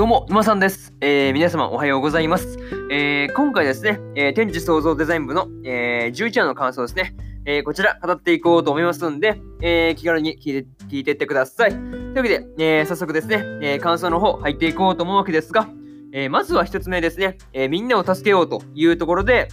[0.00, 0.94] どうも、沼さんです。
[1.02, 2.58] えー、皆様おはようございます。
[2.90, 7.14] えー、今回ですね、えー、天地創造デザイン部の、えー、11話の感想ですね、
[7.44, 11.72] えー、こちら語っていこうと思いますんで、えー、気軽に聞いて聞いてってください。
[11.72, 15.68] というわけで、えー、早速ですね、えー、感想の方入っていこうと思うわけですが、
[16.14, 19.48] えー、まずは1つ目ですね、えー、みんなを助けようというところで、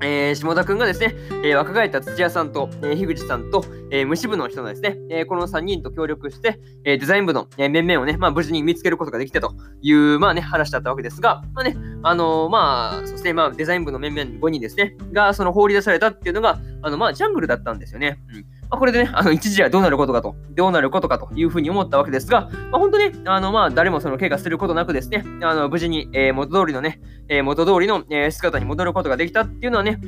[0.00, 1.14] えー、下田君がですね、
[1.44, 18.20] えー、若返った土屋さんと、えー、樋口さんと、えー、虫部の人のですね、えー、この3人と協力して、えー、デザイン部の、えー、面々をね、まあ、無事に見つけることができたという、まあね、話だったわけですが、まあね、あのー、まあ、そして、まあ、デザイン部の面々5人ですね、が、その放り出されたっていうのが、あの、まあ、ジャングルだったんですよね。
[18.34, 26.98] うんまあ、これでね、あの一時はどうなることかと、どうなることかというふうに思ったわけですが、まあ、本当ね、あの、まあ、誰もその怪我することなくですね、あの、無事に、えー、元通りのね、
[27.28, 30.00] えー、元通りの、え、姿に戻ることができたっていうのはね、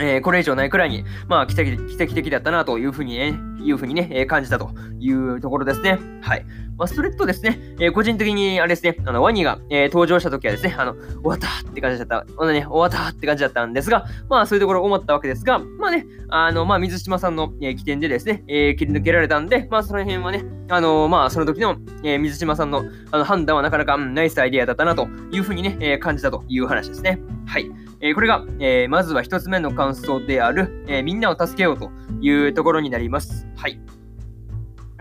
[0.00, 5.98] えー、これ以上ないくらいに、まあ、奇跡奇跡的だったなというふうにね、いうふうにね、えー、感じたというところですね。
[6.20, 6.44] はい。
[6.76, 27.18] まあ、それとですね、えー、個人的にあれですね、あの、ワニが、えー、登場した時はですね、あの、終わったって感じだった、ね、終わったって感じだったんですが、まあ、そういうところ思ったわけですが、まあね、あの、まあ、水島さんの、えー、起点でですね、えー、切り抜けられたんで、まあ、その辺はね、あのまあ、その時の、えー、水島さんのあの判断はなかなか、うん、ナイスアイデアだったなというふうにね、えー、感じたという話ですね。
[27.46, 27.70] はい。
[28.00, 33.46] えー、これが、えー、まずは一つ目の感想である、えー、みんなを助けようというところになります。
[33.56, 33.80] はい。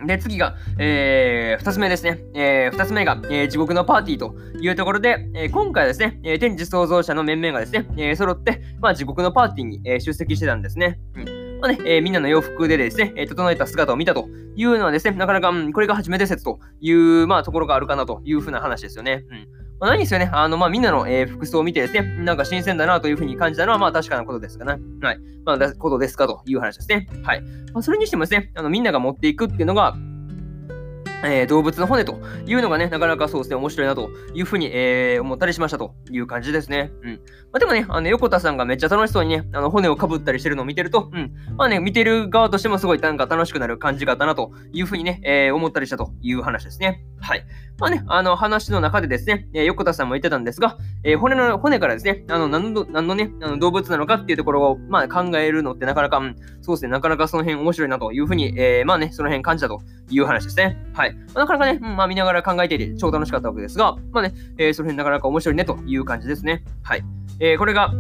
[0.06, 2.20] で、次が、えー、二つ目ですね。
[2.36, 11.00] えー、二つ目が、えー、地獄のパーティーというところで、えー、今回ですね、えー、天地創造者の面々がですね、えー、揃って、まあ、地獄のパーティーに、えー、出席してたんですね。
[11.16, 19.24] うんまあね、えー、みんなの洋服でですね、えー、整えた姿を見たというのはですね、なかなか、うん、これが初めて説という、まあ、ところがあるかなというふうな話ですよね。
[19.32, 24.82] うんまあ、何ですよね、あの、まあ、みんなの、えー、服装を見てですね、なんか新鮮だなというふうに感じたのは、まあ、確かなことですかね。
[25.02, 25.20] はい。
[25.46, 27.08] まあ、ことですかという話ですね。
[27.24, 27.42] はい。
[27.74, 29.96] まあ、それにしてもですね、あの、みんなが持っていくっていうのが、
[31.24, 36.92] えー、動物の骨というのがね、なかなかそうですね、面白いなというふうに、えー、思ったりしましたという感じですね。
[37.02, 37.14] うん。
[37.14, 37.20] ま
[37.54, 41.32] あ、でもね、あの横田さんがめっちゃ楽しそうにね、あの骨をかぶったりしてるのを見てると、うん。
[41.58, 47.04] まあね、見てる側としてもすごいなんか楽しくなる感じがあったなというふうにね、えー、思ったりしたという話ですね。
[47.20, 47.44] はい。
[47.80, 60.78] まあね、あの話の中でですね、え、横田さんも言ってたんですが、え、骨の骨からですね、あの何の何のね、あの動物なのかっていうところを、まあ、考えるのってなかなか、うん、そうですね、なかなかその辺面白いなというふうに、え、まあね、その辺感じたという話ですね。
[61.08, 61.14] い。
[61.14, 66.64] まあ、なかなかね、うん、まあ見ながら考えていて超楽しかったわけですが、まあね、えー、その辺なかなか面白いねという感じですね。
[66.84, 67.04] はい。
[67.40, 67.94] えー、これが、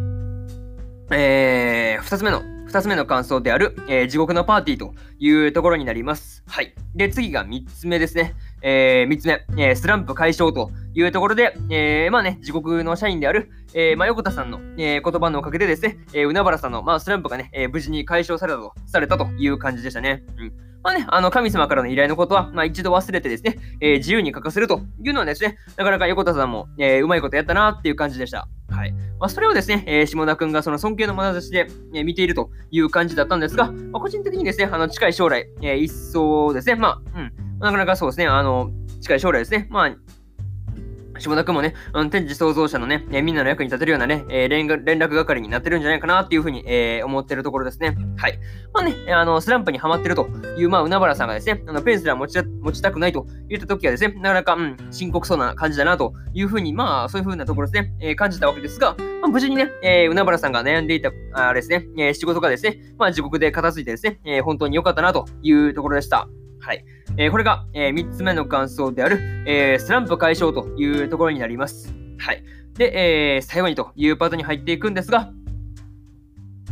[1.11, 6.43] えー、二つ目の2つ目の感想である、えー、地獄のパーティーというところになります。
[6.47, 6.73] はい。
[6.95, 8.35] で、次が3つ目ですね。
[8.61, 20.23] えー、3つ目、えー、スランプ解消というところで、えー、まあね、地獄の社員である、えー、まあ、横田さんの、えー、言葉のおかげでですね、えー、海原さんの、まあ、スランプがね、えー、無事に解消されたと、されたという感じでしたね。
[20.39, 20.53] うん。
[20.81, 28.47] まあね、あの、神様からの依頼のことは、まあ一度忘れてですね、えー、自由に書かせるというのはですね、なかなか横田さんも、えー、うまいことやったなっていう感じでした。
[28.69, 28.91] はい。
[29.19, 38.71] まあ、それをですね、えー、下田くんがその尊敬の眼差しで、えー、見ているという感じだったんですが、まあ、個人的にですね、あの、近い将来、えー、一層ですね、まあ、うん、なかなかそうですね、あの、
[39.01, 39.95] 近い将来ですね、まあ、
[41.19, 47.95] 下田くんもね、うん、天地創造者のね、えー、みんなの役に立てるようなね、えー、連絡係になってるんじゃないかなっていうふうに、えー、思ってるところですね。
[48.17, 48.39] はい。
[48.73, 66.27] まあね、あの、スランプにはまってるという、まあ、海原さんがですね、あのペンすら持ち持ちたくないと言った時はですね、なかなか、うん、深刻そうな感じだなというふうに、まあ、そういうふうなところですね、えー、感じたわけですが、まあ、無事にね、えー、海原さんが悩んでいた、あれですね、えー、仕事がですね、まあ、地獄で片付いてですね、えー、本当に良かったなというところでした。
[66.67, 66.83] はい。
[67.15, 71.93] えー、これが、えー、3つ目の感想である、えー、スランプ解消というところになります。
[72.17, 72.43] はい。
[72.73, 75.31] で、えー、最後にというパートに入っていくんですが、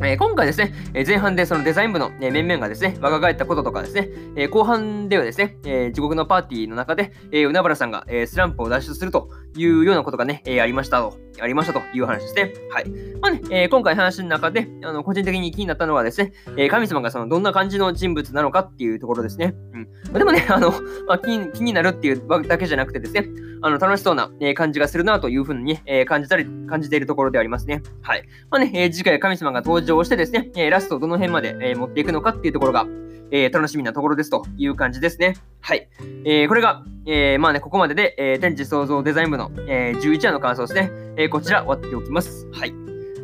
[0.03, 12.53] え、今回ですね、え、前半でそのデザイン部の、え、面々がですね、若返ったこととかですね、え後半ではですね、え地獄のパーティーの中で、え海原さんが、えスランプを脱出するというようなことがね、えありましたと、ありましたという話ですね。
[12.71, 12.89] はい。
[13.21, 19.55] まあね、え今回話の中で、あの、個人的に気になったのはですね、え神様がそのどんな感じの人物なのかっていうところですね。
[19.73, 19.81] うん。
[20.11, 20.71] まあ、でもね、あの、
[21.07, 23.27] まあ、気に気になるっていうだけじゃなくてですね、
[23.61, 27.81] あの、楽しそうな、え感じがするなというふうに、え感じたり、感じているところでありますね。
[28.01, 28.23] はい。
[28.49, 32.85] まあね、え次回神様が登場してですね、えラストどの辺まで、え持っていくのかっていうところが、
[33.31, 35.35] え楽しみなところですという感じですね。
[35.61, 35.87] はい。
[36.25, 40.91] えー、これが、えー、まあね、ここまでで、えー、天地創造デザイン部の、えー、11話の感想ですね。
[41.17, 42.47] えー、こちら終わっておきます。
[42.53, 42.73] はい。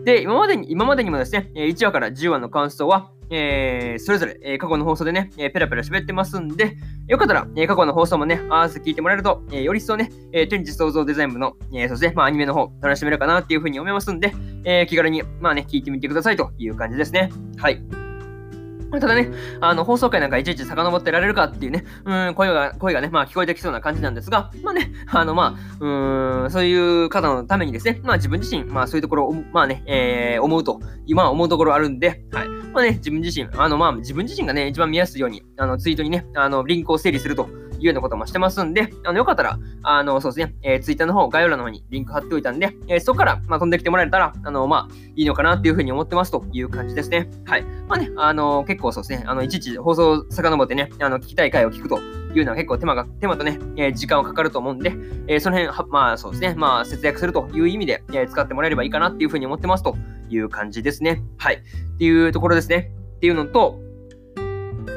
[0.04, 6.76] で、今までに、今までにもですね、1話から10話の感想は、えー、それぞれ、えー、過去の放送でね、えー、ペラペラ喋ってますんで、
[7.08, 14.34] よかったら、えー、過去の放送もね、合わせて聞いてもらえると、えー、より一層ね、えー、天地創造デザイン部の、えー、そして、まあ、アニメの方、楽しめるかなっていうふうに思いますんで、
[14.66, 17.32] えー、気軽に、まあね、聞いてみてくださいという感じですね。
[17.58, 18.01] はい。
[18.92, 32.48] まあただね、あの放送回なんかいちいち遡ってられるかっていうね、うん、声が、声がね、まあ聞こえてきそうな感じなんですが、まあね、あのまあ、うん、そういう方のためにですね、まあ自分自身、まあそういうところを、まあね、えー、思うと、今思うところあるんで、はい。
[32.74, 37.50] まあね、自分自身、あのまあ自分自身がね、一番見やすいように、あのツイートにね、あのリンクを整理すると
[37.82, 47.30] いうようなこともしてますんで、あのよかったら、あの、そうですね、えー、ツイッターの方、概要欄の方にリンク貼っておいたんで、えー、そこから、まあ、飛んできてもらえたら、あの、まあ、いいのかなっていうふうに思ってますという感じですね。
[47.46, 47.64] はい。
[47.88, 54.94] まあね、あの、結構そうですね、あの、いちいち放送遡ってね、あの、聞きたい回を聞くというのは結構手間が、手間とね、えー、時間をかかると思うんで、
[55.28, 59.98] えー、その辺は、まあそうですね、まあ節約するという意味で、えー、使ってもらえればいいかなっていうふうに思ってますと
[60.30, 61.24] いう感じですね。
[61.38, 61.56] はい。
[61.56, 62.92] っていうところですね。
[63.18, 63.80] っていうのと、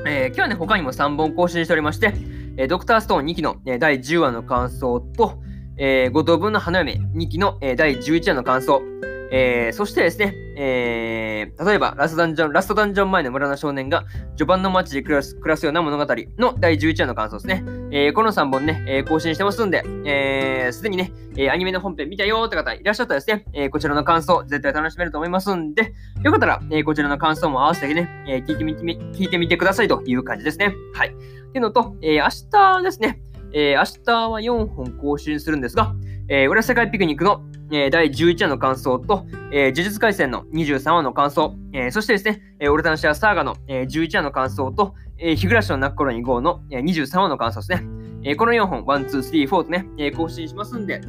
[0.06, 2.14] えー、今日はね、他にも3本更新しておりまして、
[2.56, 5.38] えー、ドクターストーン2期の、えー、第10話の感想と、
[5.76, 8.82] えー、5等分の花嫁2期の、えー、第11話の感想、
[9.30, 14.04] えー、そしてですね、えー、例えばラストダンジョン、ラストダンジョン前の村の少年が
[14.36, 17.64] 序盤の街で暮らす暮らすような物語の第11話の感想ですね。
[17.90, 25.92] えー、この3本ね、えー、更新してますんで、えー、すでにね、えー、アニメの本編見たよって方いらっしゃったらですね、えー、こちらの感想絶対楽しめると思いますんで、
[26.22, 30.74] よかったら、えー、こちらの感想も合わせてね、えー、聞いてみて聞いてみてくださいという感じですね。
[30.94, 31.08] はい。
[31.08, 31.12] っ
[31.52, 33.20] ていうのと、えー、明日ですね、
[33.52, 35.94] えー、明日は4本更新するんですが、
[36.28, 37.42] えー、裏世界ピクニックの、
[37.74, 47.82] えー、第11話の感想と、えー、呪術廻戦の23話の感想、えー、そしてですね、えー、オルタナシアサーガの、えー、11話の感想と、えー、日暮らしの泣く頃に GO の、えー、23話の感想ですね。
[48.22, 51.00] えー、この4本、1、2、3、4とね、えー、更新しますんで、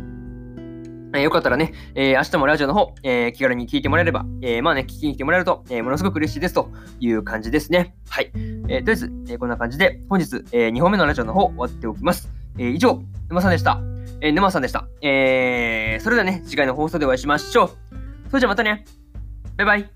[1.13, 7.93] えー、よかったらね、えー、明日もラジオの方、えー、気軽に聞いてもらえれば、えー、まあね、聞きに来てもらえると、えー、ものすごく嬉しいですという感じですね。
[8.09, 8.31] はい。
[8.33, 12.27] えー、とりあえず、えー、こんな感じで、本日、えー、2本目のラジオの方、終わっておきます。
[12.57, 13.94] えー、以上、沼さんでした。
[14.21, 14.87] えー、沼さんでした。
[15.01, 17.69] えー、それではね、次回の放送でお会いしましょう。
[18.29, 18.85] それじゃまたね。
[19.57, 19.89] バイバイ。